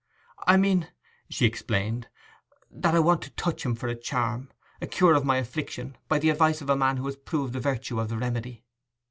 [0.47, 0.87] 'I mean,'
[1.29, 2.07] she explained,
[2.71, 4.49] 'that I want to touch him for a charm,
[4.81, 7.59] a cure of an affliction, by the advice of a man who has proved the
[7.59, 8.63] virtue of the remedy.